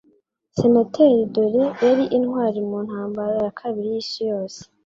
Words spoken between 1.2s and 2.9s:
Dole yari intwari mu